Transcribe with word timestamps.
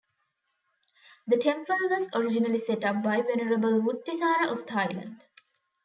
The 1.27 1.37
temple 1.37 1.77
was 1.91 2.09
originally 2.15 2.57
set 2.57 2.83
up 2.85 3.03
by 3.03 3.21
Venerable 3.21 3.83
Vutthisara 3.83 4.51
of 4.51 4.65
Thailand. 4.65 5.19